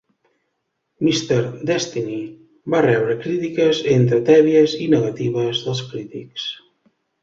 [1.07, 1.35] "Mr.
[1.71, 2.17] Destiny"
[2.75, 6.53] va rebre crítiques entre tèbies i negatives dels crítics.